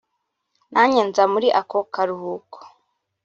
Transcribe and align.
nanjye 0.73 1.01
nza 1.09 1.23
muri 1.33 1.47
ako 1.61 1.79
karuhuko 1.93 2.57